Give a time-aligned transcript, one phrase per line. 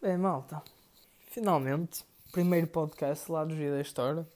[0.00, 0.62] Bem, malta,
[1.26, 4.26] finalmente, primeiro podcast lá do Dia da História.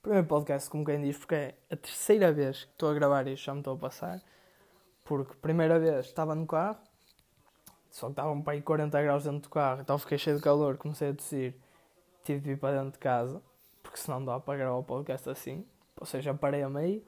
[0.00, 3.46] Primeiro podcast, como quem diz, porque é a terceira vez que estou a gravar isto,
[3.46, 4.22] já me estou a passar.
[5.04, 6.78] Porque primeira vez estava no carro,
[7.90, 10.76] só que estavam para aí 40 graus dentro do carro, então fiquei cheio de calor,
[10.76, 11.52] comecei a tossir,
[12.22, 13.42] tive de ir para dentro de casa,
[13.82, 15.66] porque senão não dá para gravar o podcast assim,
[16.00, 17.02] ou seja, parei a meio.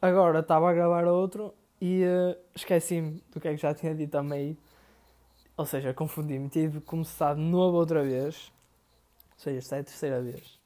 [0.00, 4.14] Agora estava a gravar outro e uh, esqueci-me do que é que já tinha dito
[4.16, 4.56] a meio
[5.58, 6.48] ou seja, confundi-me.
[6.48, 8.52] Tive que começar de novo outra vez.
[9.32, 10.56] Ou seja, esta é a terceira vez.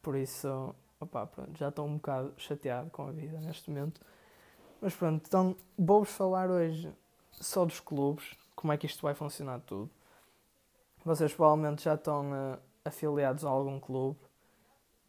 [0.00, 4.00] Por isso, opá, pronto, já estou um bocado chateado com a vida neste momento.
[4.80, 6.92] Mas pronto, então vou-vos falar hoje
[7.32, 9.90] só dos clubes, como é que isto vai funcionar tudo.
[11.04, 14.16] Vocês provavelmente já estão uh, afiliados a algum clube.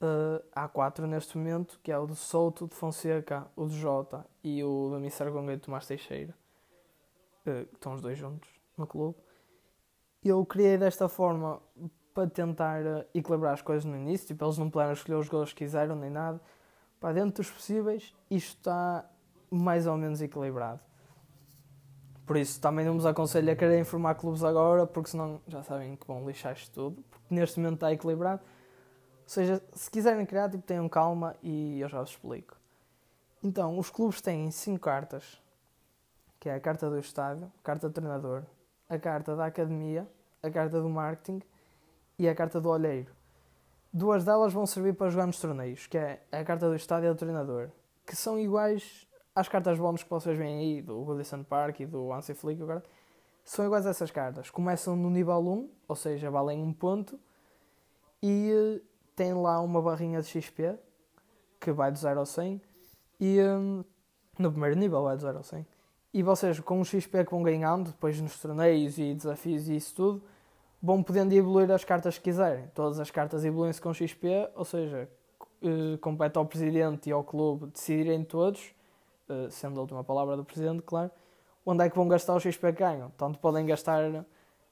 [0.02, 4.26] Uh, há quatro neste momento, que é o do Souto, de Fonseca, o do Jota
[4.42, 6.34] e o do Missar Gonga e Tomás Teixeira.
[7.46, 9.18] Uh, estão os dois juntos no clube.
[10.24, 11.62] Eu criei desta forma
[12.14, 15.54] para tentar eh, equilibrar as coisas no início, tipo, eles não puderam escolher os gols
[15.54, 16.42] que quiseram nem nada.
[17.00, 19.10] Para dentro dos possíveis, isto está
[19.50, 20.82] mais ou menos equilibrado.
[22.26, 25.96] Por isso, também não vos aconselho a querer informar clubes agora, porque senão já sabem
[25.96, 28.42] que vão lixar isto tudo, porque neste momento está equilibrado.
[29.30, 32.58] Seja, se quiserem criar, tipo, tenham calma e eu já vos explico.
[33.44, 35.40] Então, os clubes têm 5 cartas,
[36.40, 38.42] que é a carta do estádio, carta do treinador,
[38.90, 40.08] a carta da academia,
[40.42, 41.44] a carta do marketing
[42.18, 43.12] e a carta do olheiro.
[43.94, 47.14] Duas delas vão servir para jogar nos torneios, que é a carta do estádio e
[47.14, 47.70] do treinador,
[48.08, 52.12] que são iguais às cartas bónus que vocês veem aí, do Goodison Park e do
[52.12, 52.84] Ansi Flick agora.
[53.46, 54.50] São iguais a essas cartas.
[54.50, 57.20] Começam no nível 1, ou seja, valem um ponto,
[58.24, 58.82] e
[59.20, 60.80] tem lá uma barrinha de XP,
[61.60, 62.62] que vai de 0 ao 100,
[63.20, 63.84] e um,
[64.38, 65.68] no primeiro nível vai de 0 ao 100.
[66.14, 69.94] E vocês, com o XP que vão ganhando, depois nos torneios e desafios e isso
[69.94, 70.24] tudo,
[70.82, 72.68] vão podendo evoluir as cartas que quiserem.
[72.74, 75.10] Todas as cartas evoluem-se com XP, ou seja,
[75.62, 78.74] eh, compete ao presidente e ao clube decidirem todos,
[79.28, 81.12] eh, sendo a última palavra do presidente, claro,
[81.66, 83.12] onde é que vão gastar o XP que ganham.
[83.18, 84.26] Tanto podem gastar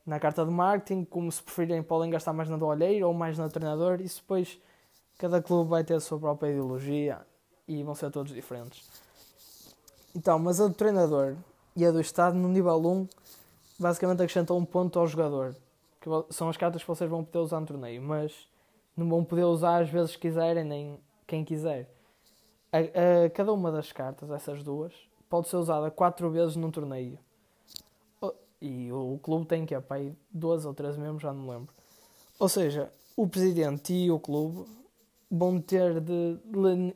[0.08, 3.38] na carta de marketing, como se preferirem podem gastar mais na do olheiro ou mais
[3.38, 4.58] no treinador, isso depois
[5.18, 7.20] cada clube vai ter a sua própria ideologia
[7.68, 8.90] e vão ser todos diferentes.
[10.16, 11.36] Então, mas a do treinador
[11.76, 13.08] e a do Estado no nível 1
[13.78, 15.54] basicamente acrescentam um ponto ao jogador.
[16.00, 18.48] Que são as cartas que vocês vão poder usar no torneio, mas
[18.96, 21.90] não vão poder usar às vezes quiserem, nem quem quiser.
[22.72, 24.94] A, a, cada uma das cartas, essas duas,
[25.30, 27.20] pode ser usada 4 vezes num torneio.
[28.62, 31.74] E o, clube tem que é aí 12 ou 13 mesmo, já não me lembro.
[32.40, 34.66] Ou seja, o presidente e o clube
[35.30, 36.40] vão ter de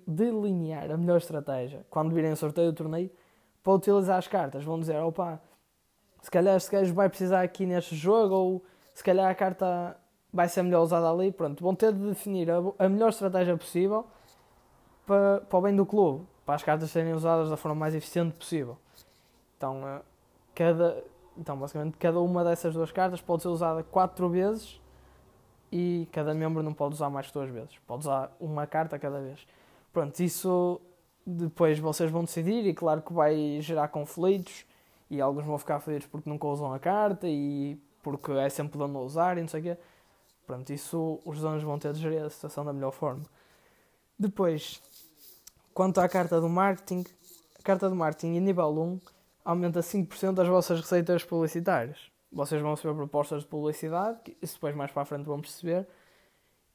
[0.07, 3.11] delinear a melhor estratégia quando virem sorteio do torneio
[3.63, 4.63] para utilizar as cartas.
[4.63, 5.41] Vão dizer, opa,
[6.21, 9.97] se calhar este gajo vai precisar aqui neste jogo ou se calhar a carta
[10.31, 11.31] vai ser melhor usada ali.
[11.31, 14.05] Pronto, vão ter de definir a, a melhor estratégia possível
[15.05, 18.37] para, para o bem do clube, para as cartas serem usadas da forma mais eficiente
[18.37, 18.77] possível.
[19.57, 20.01] Então, eh,
[20.55, 21.03] cada,
[21.41, 24.79] então basicamente, cada uma dessas duas cartas pode ser usada quatro vezes
[25.71, 27.79] e cada membro não pode usar mais que duas vezes.
[27.87, 29.45] Pode usar uma carta cada vez.
[29.91, 30.79] Pronto, isso
[31.25, 34.65] depois vocês vão decidir e claro que vai gerar conflitos
[35.09, 38.99] e alguns vão ficar felizes porque nunca usam a carta e porque é sempre dono
[38.99, 39.77] a usar e não sei o quê.
[40.45, 43.23] Pronto, isso os donos vão ter de gerir a situação da melhor forma.
[44.17, 44.79] Depois,
[45.73, 47.03] quanto à carta do marketing,
[47.59, 48.99] a carta do marketing em nível 1
[49.43, 54.91] aumenta 5% das vossas receitas publicitárias vocês vão receber propostas de publicidade, isso depois mais
[54.91, 55.85] para a frente vão perceber,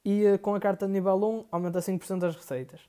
[0.05, 2.81] e eh, com a carta de nível 1 aumenta 5% das receitas.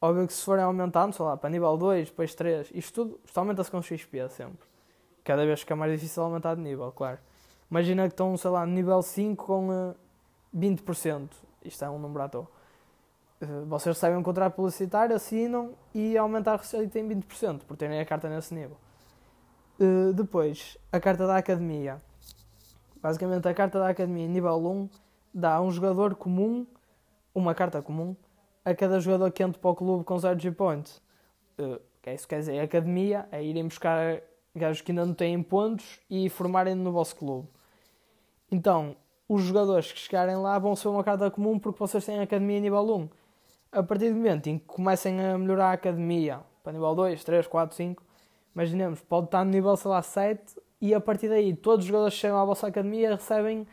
[0.00, 3.38] Óbvio que se forem aumentando, sei lá, para nível 2, depois 3, isto tudo, isto
[3.38, 4.68] aumenta-se com XP sempre.
[5.24, 7.18] Cada vez fica mais difícil aumentar de nível, claro.
[7.70, 9.94] Imagina que estão, sei lá, nível 5 com uh,
[10.54, 11.30] eh, 20%.
[11.64, 12.48] Isto é um número à toa.
[13.40, 17.98] Uh, vocês recebem um contrato publicitário, assinam e aumentar a receita em 20% por terem
[17.98, 18.76] a carta nesse nível.
[19.80, 22.02] Uh, depois, a carta da academia.
[23.00, 24.88] Basicamente, a carta da academia nível 1
[25.32, 26.66] dá a um jogador comum,
[27.34, 28.14] uma carta comum,
[28.62, 31.00] a cada jogador que entra para o clube com 0 G-Points.
[31.58, 34.20] Uh, que é isso quer dizer, a academia é irem buscar
[34.54, 37.48] gajos que ainda não têm pontos e formarem no vosso clube.
[38.50, 38.96] Então,
[39.28, 42.60] os jogadores que chegarem lá vão ser uma carta comum porque vocês têm a academia
[42.60, 43.08] nível 1.
[43.72, 47.46] A partir do momento em que comecem a melhorar a academia para nível 2, 3,
[47.46, 48.02] 4, 5,
[48.52, 52.14] imaginemos, pode estar no nível, sei lá, 7 e a partir daí todos os jogadores
[52.14, 53.64] que chegam à vossa academia recebem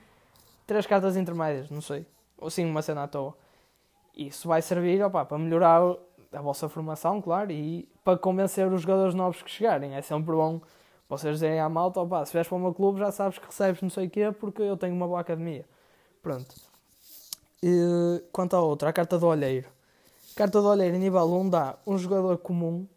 [0.67, 2.05] 3 cartas intermédias, não sei,
[2.37, 3.35] ou sim uma cena à toa.
[4.15, 5.81] Isso vai servir opa, para melhorar
[6.31, 9.95] a vossa formação, claro, e para convencer os jogadores novos que chegarem.
[9.95, 10.61] É sempre bom
[11.09, 13.81] vocês dizerem à malta, opa, se vieres para o meu clube já sabes que recebes
[13.81, 15.65] não sei o quê porque eu tenho uma boa academia.
[16.21, 16.55] Pronto.
[17.63, 19.75] E, quanto à outra, a carta do olheiro.
[20.37, 22.87] Carta do olheiro, nível 1, dá um jogador comum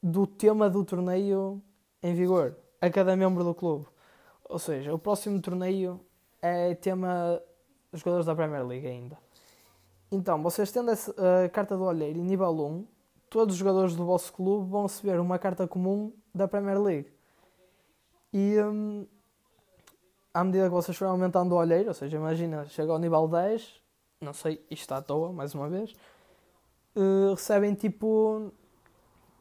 [0.00, 1.60] do tema do torneio
[2.00, 3.86] em vigor a cada membro do clube.
[4.48, 6.00] Ou seja, o próximo torneio
[6.40, 7.42] é tema
[7.90, 9.18] dos jogadores da Premier League ainda.
[10.12, 12.86] Então, vocês tendo a carta do olheiro em nível 1,
[13.28, 17.12] todos os jogadores do vosso clube vão receber uma carta comum da Premier League.
[18.32, 19.08] E hum,
[20.32, 23.82] à medida que vocês forem aumentando o olheiro, ou seja, imagina, chega ao nível 10,
[24.20, 25.96] não sei, isto está à toa, mais uma vez,
[26.96, 28.52] uh, recebem tipo.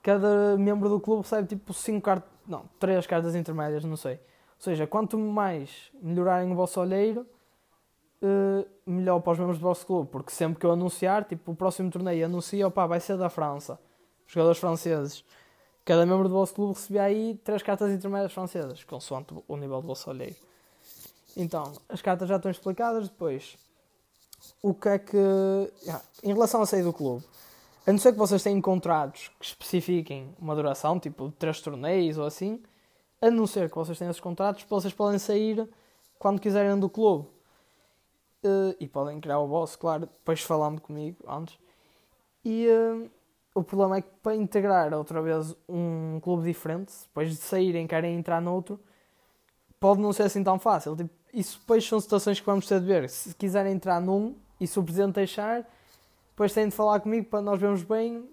[0.01, 4.13] Cada membro do clube recebe tipo 5 cartas, não, 3 cartas intermédias, não sei.
[4.13, 7.27] Ou seja, quanto mais melhorarem o vosso olheiro,
[8.21, 11.55] uh, melhor para os membros do vosso clube, porque sempre que eu anunciar, tipo, o
[11.55, 13.79] próximo torneio anuncia, opá, vai ser da França,
[14.27, 15.23] jogadores franceses.
[15.85, 19.87] Cada membro do vosso clube recebia aí três cartas intermédias francesas, consoante o nível do
[19.87, 20.35] vosso olheiro.
[21.35, 23.57] Então, as cartas já estão explicadas, depois,
[24.61, 25.17] o que é que...
[26.23, 27.23] Em relação a sair do clube,
[27.85, 32.25] a não ser que vocês tenham contratos que especifiquem uma duração, tipo três torneios ou
[32.25, 32.61] assim,
[33.21, 35.67] a não ser que vocês tenham esses contratos, vocês podem sair
[36.17, 37.27] quando quiserem do clube.
[38.41, 41.59] Uh, e podem criar o vosso, claro, depois falando comigo antes.
[42.45, 43.09] E uh,
[43.53, 48.15] o problema é que para integrar outra vez um clube diferente, depois de saírem querem
[48.15, 48.79] entrar noutro,
[49.77, 50.95] pode não ser assim tão fácil.
[50.95, 53.09] Tipo, isso depois são situações que vamos ter de ver.
[53.09, 55.67] Se quiserem entrar num e se o presidente deixar,
[56.29, 58.27] depois têm de falar comigo para nós vermos bem,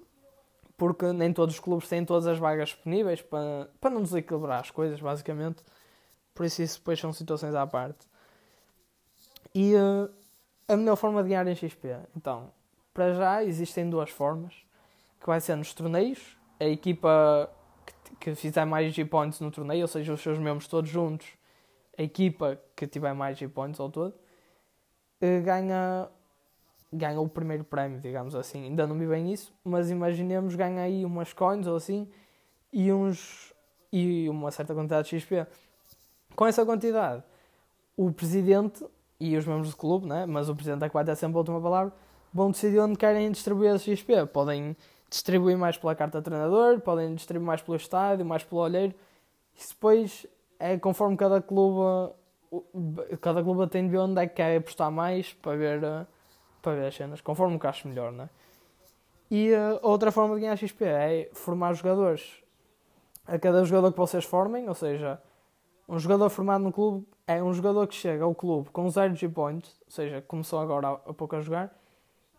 [0.76, 4.70] porque nem todos os clubes têm todas as vagas disponíveis para, para não desequilibrar as
[4.70, 5.62] coisas, basicamente.
[6.34, 8.06] Por isso, isso depois são situações à parte.
[9.54, 10.10] E uh,
[10.68, 11.96] a melhor forma de ganhar em XP?
[12.16, 12.50] Então,
[12.92, 14.54] para já existem duas formas,
[15.20, 17.50] que vai ser nos torneios, a equipa
[17.86, 21.26] que, que fizer mais G-Points no torneio, ou seja, os seus membros todos juntos,
[21.98, 26.08] a equipa que tiver mais G-Points ao todo, uh, ganha,
[26.92, 28.64] ganha o primeiro prémio, digamos assim.
[28.64, 32.08] Ainda não vi bem isso, mas imaginemos ganha aí umas coins ou assim,
[32.72, 33.52] e, uns,
[33.92, 35.46] e uma certa quantidade de XP.
[36.34, 37.22] Com essa quantidade,
[37.96, 38.84] o presidente
[39.18, 40.26] e os membros do clube, né?
[40.26, 41.92] mas o presidente é que vai ter sempre a última palavra,
[42.32, 44.26] vão decidir onde querem distribuir esse XP.
[44.26, 44.76] Podem
[45.08, 48.94] distribuir mais pela carta treinador, podem distribuir mais pelo estádio, mais pelo olheiro.
[49.54, 50.26] Isso depois
[50.58, 52.12] é conforme cada clube,
[53.20, 55.80] cada clube tem de ver onde é que quer apostar mais para ver,
[56.62, 58.28] para ver as cenas, conforme o que acho melhor, né?
[59.30, 62.42] E a outra forma de ganhar XP é formar jogadores.
[63.26, 65.20] A cada jogador que vocês formem, ou seja,
[65.88, 69.80] um jogador formado no clube é um jogador que chega ao clube com 0 G-Points,
[69.84, 71.76] ou seja, começou agora há pouco a jogar,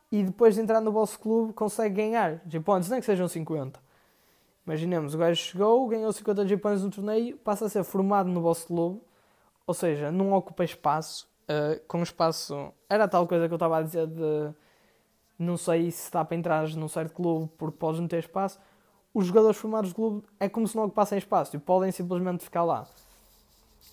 [0.10, 3.87] e depois de entrar no vosso clube consegue ganhar G-Points, nem que sejam 50.
[4.68, 8.68] Imaginemos, o gajo chegou, ganhou 50 G-Points no torneio, passa a ser formado no vosso
[8.68, 9.00] clube,
[9.66, 12.74] ou seja, não ocupa espaço, uh, com espaço...
[12.90, 14.54] Era tal coisa que eu estava a dizer de...
[15.40, 18.60] Não sei se dá para entrar num certo clube porque podes não ter espaço.
[19.14, 22.66] Os jogadores formados do clube é como se não ocupassem espaço e podem simplesmente ficar
[22.66, 22.86] lá.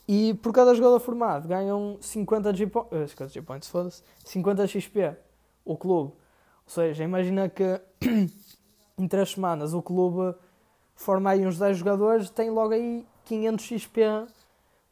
[0.09, 5.17] E por cada jogador formado ganham 50 G-Points, uh, 50 G-Points, foda-se, 50 XP
[5.65, 6.11] o clube.
[6.11, 6.19] Ou
[6.67, 7.81] seja, imagina que
[8.99, 10.35] em 3 semanas o clube
[10.95, 14.01] forma aí uns 10 jogadores, tem logo aí 500 XP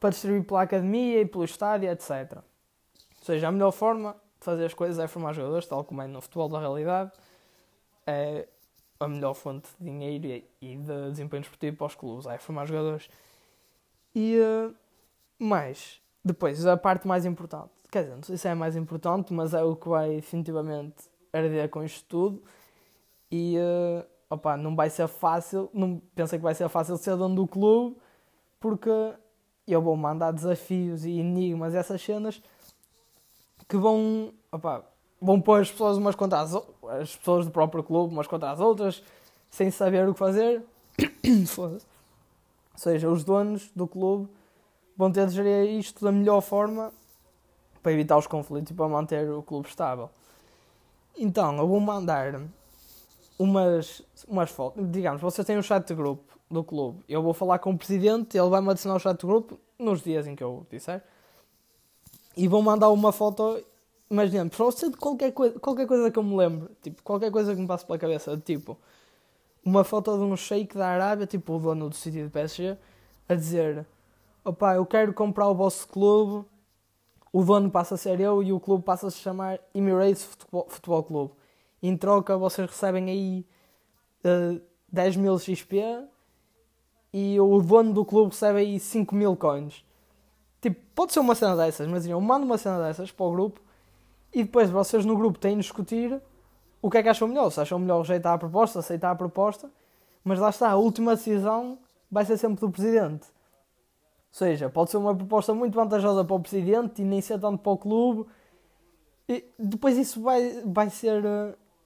[0.01, 2.37] para distribuir pela academia e pelo estádio, etc.
[2.37, 6.07] Ou seja, a melhor forma de fazer as coisas é formar jogadores, tal como é
[6.07, 7.13] no futebol da realidade.
[8.07, 8.49] É
[8.99, 13.09] a melhor fonte de dinheiro e de desempenho esportivo para os clubes, é formar jogadores.
[14.15, 14.75] E uh,
[15.39, 17.71] mas, depois, a parte mais importante.
[17.91, 21.11] Quer dizer, não sei se é a mais importante, mas é o que vai definitivamente
[21.33, 22.43] arder com isto tudo.
[23.31, 27.35] E, uh, opa, não vai ser fácil, não pensei que vai ser fácil ser dono
[27.35, 27.97] do clube,
[28.59, 28.91] porque
[29.67, 32.43] eu vou mandar desafios e enigmas, essas cenas,
[33.69, 34.85] que vão, opa,
[35.21, 38.59] vão pôr as pessoas umas contra as, as pessoas do próprio clube umas contra as
[38.59, 39.03] outras,
[39.51, 40.65] sem saber o que fazer.
[41.47, 41.87] Foda-se.
[42.73, 44.31] Ou seja, os donos do clube
[44.97, 46.91] vão ter de gerir isto da melhor forma
[47.83, 50.09] para evitar os conflitos e para manter o clube estável.
[51.17, 52.33] Então, eu vou mandar
[53.39, 54.85] umas, umas fotos.
[54.91, 57.03] Digamos, vocês têm um chat de grupo do clube.
[57.09, 60.27] Eu vou falar com o presidente, ele vai-me adicionar o chat de grupo nos dias
[60.27, 61.03] em que eu disser.
[62.37, 63.63] E vou mandar uma foto,
[64.11, 67.55] imaginemos, para você de qualquer coisa, qualquer coisa que eu me lembro, tipo, qualquer coisa
[67.55, 68.79] que me passe pela cabeça, tipo,
[69.65, 72.77] uma foto de um shake da Arábia, tipo o dono do sítio de PSG,
[73.29, 73.87] a dizer
[74.45, 76.47] opá, eu quero comprar o vosso clube,
[77.33, 80.67] o dono passa a ser eu e o clube passa a se chamar Emirates Futebol,
[80.69, 81.33] Futebol Clube.
[81.83, 83.47] Em troca, vocês recebem aí
[84.25, 84.61] uh,
[84.91, 85.83] 10 mil XP
[87.13, 89.85] e o dono do clube recebe aí 5 mil coins.
[90.61, 93.61] Tipo, pode ser uma cena dessas, mas eu mando uma cena dessas para o grupo
[94.33, 96.21] e depois vocês no grupo têm de discutir
[96.81, 97.51] o que é que acham melhor.
[97.51, 99.71] Se acham melhor rejeitar a proposta, aceitar a proposta,
[100.25, 101.79] mas lá está, a última decisão
[102.11, 103.27] vai ser sempre do presidente.
[104.33, 107.59] Ou seja, pode ser uma proposta muito vantajosa para o presidente e nem ser tanto
[107.59, 108.27] para o clube.
[109.29, 111.23] E depois isso vai, vai ser.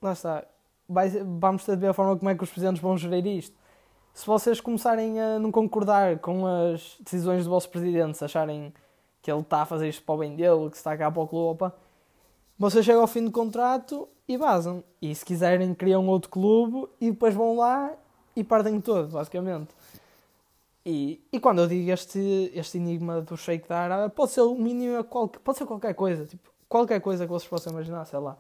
[0.01, 0.45] Lá está.
[0.89, 3.57] Vai, vamos ver a forma como é que os presidentes vão gerir isto.
[4.15, 8.73] Se vocês começarem a não concordar com as decisões do vosso presidente, se acharem
[9.21, 11.27] que ele está a fazer isto para o bem dele, que está cá para o
[11.27, 11.75] clube, opa,
[12.59, 14.83] vocês chegam ao fim do contrato e vazam.
[15.03, 17.93] E se quiserem, criam outro clube e depois vão lá
[18.35, 19.75] e perdem todo, basicamente.
[20.85, 24.55] E, e quando eu digo este, este enigma do Sheikh da Arábia, pode ser o
[24.55, 28.39] mínimo, pode ser qualquer coisa, tipo, qualquer coisa que vocês possam imaginar, sei lá.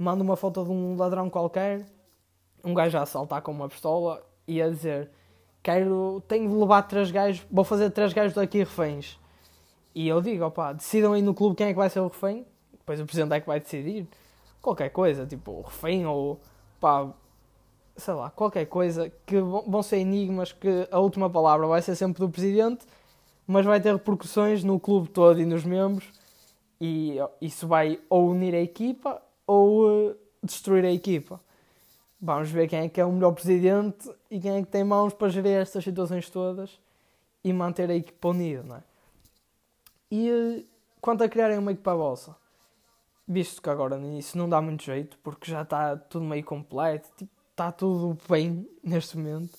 [0.00, 1.84] Manda uma foto de um ladrão qualquer,
[2.64, 5.10] um gajo a assaltar com uma pistola e a dizer:
[5.62, 9.20] Quero, tenho de levar três gajos, vou fazer três gajos daqui reféns.
[9.94, 12.46] E eu digo: opá, decidam aí no clube quem é que vai ser o refém,
[12.72, 14.08] depois o presidente é que vai decidir.
[14.62, 16.40] Qualquer coisa, tipo, o refém ou
[16.80, 17.12] pá,
[17.94, 22.20] sei lá, qualquer coisa, que vão ser enigmas que a última palavra vai ser sempre
[22.20, 22.86] do presidente,
[23.46, 26.10] mas vai ter repercussões no clube todo e nos membros,
[26.80, 31.40] e isso vai ou unir a equipa ou uh, destruir a equipa.
[32.20, 35.12] Vamos ver quem é que é o melhor presidente e quem é que tem mãos
[35.12, 36.78] para gerir estas situações todas
[37.42, 38.82] e manter a equipa unida, não é?
[40.08, 40.64] E uh,
[41.00, 42.36] quanto a criarem uma equipa vossa,
[43.26, 47.32] visto que agora início não dá muito jeito, porque já está tudo meio completo, tipo,
[47.50, 49.58] está tudo bem neste momento.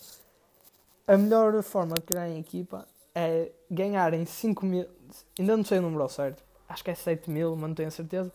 [1.06, 4.88] A melhor forma de criar em equipa é ganharem 5 mil.
[5.38, 8.32] Ainda não sei o número certo, acho que é 7 mil, mas não tenho certeza.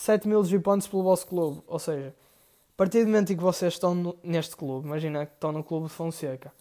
[0.00, 1.62] 7 mil G-Points pelo vosso clube.
[1.66, 5.32] Ou seja, a partir do momento em que vocês estão no, neste clube, imagina que
[5.32, 6.52] estão no clube de Fonseca,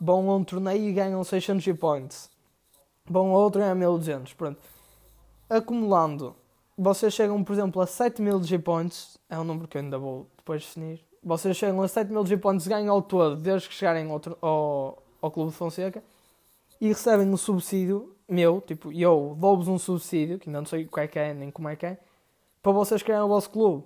[0.00, 2.30] vão a um torneio e ganham 600 G-Points.
[3.04, 4.32] Vão a outro e ganham 1200.
[4.34, 4.60] Pronto.
[5.50, 6.34] Acumulando,
[6.78, 9.18] vocês chegam, por exemplo, a 7 mil G-Points.
[9.28, 12.66] É um número que eu ainda vou depois definir vocês chegam a 7 mil G-Pontos,
[12.66, 16.02] ganham ao todo, desde que chegarem ao, ao, ao Clube de Fonseca,
[16.80, 20.88] e recebem um subsídio meu, tipo, eu dou-vos um subsídio, que ainda não sei o
[20.88, 21.98] que é que é, nem como é que é,
[22.62, 23.84] para vocês criarem o vosso clube.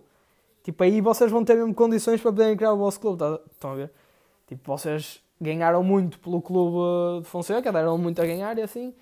[0.62, 3.40] Tipo, aí vocês vão ter mesmo condições para poderem criar o vosso clube, tá?
[3.50, 3.92] estão a ver?
[4.46, 8.94] Tipo, vocês ganharam muito pelo clube de Fonseca, deram muito a ganhar e assim,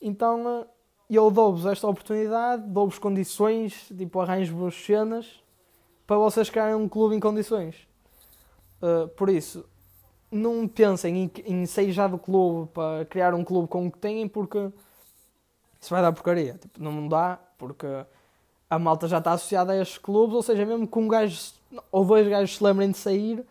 [0.00, 0.66] então
[1.08, 5.42] eu dou-vos esta oportunidade, dou-vos condições, tipo, arranjo-vos cenas
[6.06, 7.88] para vocês criarem um clube em condições.
[8.80, 9.68] Uh, por isso,
[10.30, 13.98] não pensem em, em sair já do clube para criar um clube com o que
[13.98, 14.70] têm, porque
[15.80, 16.54] isso vai dar porcaria.
[16.54, 17.86] Tipo, não dá, porque
[18.70, 21.52] a malta já está associada a estes clubes, ou seja, mesmo que um gajo
[21.92, 23.44] ou dois gajos se lembrem de sair,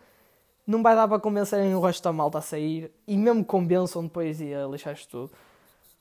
[0.66, 4.40] não vai dar para convencerem o resto da malta a sair e mesmo convençam depois
[4.40, 5.30] e a lixar isto tudo.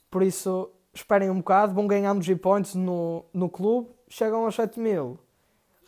[0.10, 5.20] Por isso, esperem um bocado, vão ganhando G-Points no, no clube, chegam aos 7 mil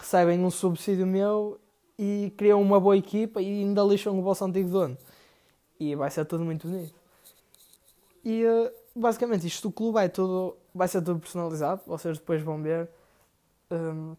[0.02, 1.60] recebem um subsídio meu
[1.98, 4.98] e criam uma boa equipa e ainda lixam o vosso antigo dono.
[5.80, 6.94] E vai ser tudo muito bonito.
[8.26, 11.82] E eh, basicamente isto do clube é tudo, vai ser tudo personalizado.
[11.86, 12.90] Vocês depois vão ver.
[13.72, 14.16] Um,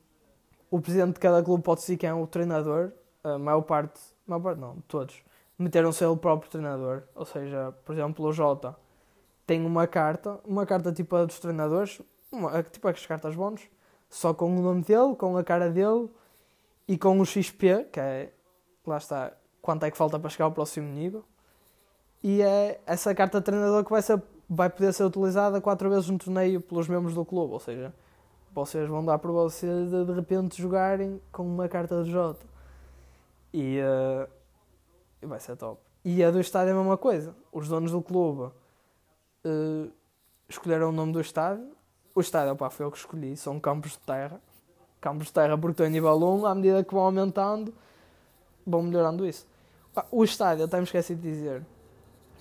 [0.71, 2.93] o presidente de cada clube pode ser quem é o treinador.
[3.23, 5.23] A maior parte, a maior parte não, todos,
[5.59, 7.03] meteram-se ele próprio treinador.
[7.15, 8.75] Ou seja, por exemplo, o Jota
[9.47, 13.69] tem uma carta, uma carta tipo a dos treinadores, uma, tipo as cartas bónus
[14.09, 16.09] só com o nome dele, com a cara dele
[16.87, 18.31] e com o XP, que é,
[18.87, 21.25] lá está, quanto é que falta para chegar ao próximo nível.
[22.23, 26.09] E é essa carta de treinador que vai, ser, vai poder ser utilizada quatro vezes
[26.11, 27.93] no torneio pelos membros do clube, ou seja,
[28.55, 32.39] vocês vão dar para vocês de, de repente jogarem com uma carta de J.
[33.53, 35.81] E uh, vai ser top.
[36.05, 37.35] E a do estádio é a mesma coisa.
[37.53, 38.53] Os donos do clube
[39.45, 39.93] uh,
[40.49, 41.73] escolheram o nome do estádio
[42.15, 44.41] o estádio, opa, foi eu que escolhi, são campos de terra.
[45.01, 47.75] Campos de terra porque estou em nível 1, à medida que vão aumentando,
[48.67, 49.47] vão melhorando isso.
[50.11, 51.65] O estádio, até me esqueci de dizer,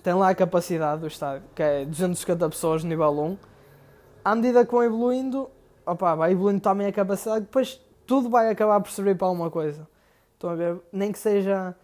[0.02, 3.38] tem lá a capacidade do estádio, que é 250 pessoas no nível 1.
[4.24, 5.50] À medida que vão evoluindo,
[5.86, 9.88] opa, vai evoluindo também a capacidade, depois tudo vai acabar por servir para alguma coisa.
[10.34, 10.80] Estão a ver?
[10.92, 11.74] Nem que seja.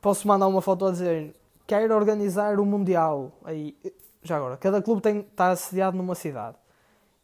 [0.00, 1.34] Posso mandar uma foto a dizer
[1.66, 3.32] quero organizar o Mundial.
[3.44, 3.76] Aí,
[4.22, 6.56] já agora, cada clube tem, está assediado numa cidade.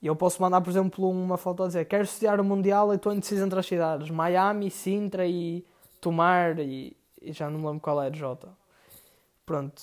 [0.01, 2.97] E eu posso mandar, por exemplo, uma foto a dizer: Quero estudar o Mundial e
[2.97, 5.67] estou indeciso entre as cidades Miami, Sintra e
[6.01, 6.59] Tomar.
[6.61, 8.49] E, e já não me lembro qual é a J.
[9.45, 9.83] Pronto.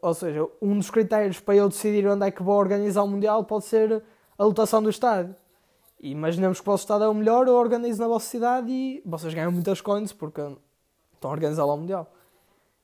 [0.00, 3.44] Ou seja, um dos critérios para eu decidir onde é que vou organizar o Mundial
[3.44, 4.02] pode ser
[4.38, 5.34] a lotação do estádio.
[6.00, 9.02] E imaginemos que o vosso estado é o melhor, eu organizo na vossa cidade e
[9.04, 10.40] vocês ganham muitas coins porque
[11.14, 12.06] estão a organizar lá o Mundial.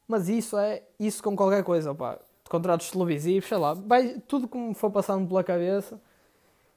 [0.08, 2.18] Mas isso é isso com qualquer coisa, pá.
[2.48, 6.00] Contratos televisivos, sei lá, vai, tudo como for passando pela cabeça,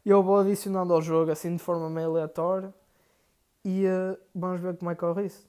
[0.06, 2.74] eu vou adicionando ao jogo assim de forma meio aleatória
[3.64, 5.46] e uh, vamos ver como é que corre isso.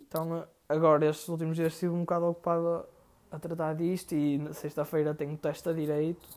[0.00, 2.68] Então, agora estes últimos dias estive um bocado ocupado
[3.30, 6.28] a, a tratar disto e na sexta-feira tenho teste a direito,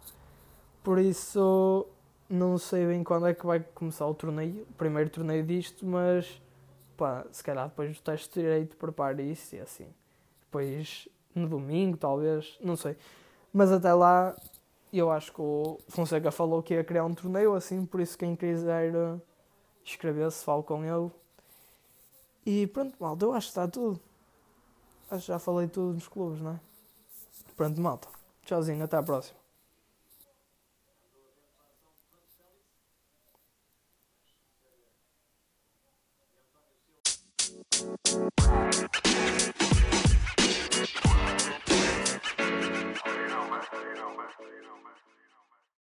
[0.83, 1.87] por isso
[2.31, 6.41] não sei bem quando é que vai começar o torneio, o primeiro torneio disto, mas
[6.95, 9.87] pá, se calhar depois do teste direito prepare isso e assim.
[10.45, 12.95] Depois no domingo, talvez, não sei.
[13.53, 14.35] Mas até lá
[14.93, 18.35] eu acho que o Fonseca falou que ia criar um torneio assim, por isso quem
[18.35, 19.19] quiser eh,
[19.85, 21.11] inscrever-se, falo com ele.
[22.45, 23.99] E pronto, malta, eu acho que está tudo.
[25.09, 26.59] Acho que já falei tudo nos clubes, não é?
[27.57, 28.07] Pronto, malta.
[28.45, 29.40] Tchauzinho, até à próxima.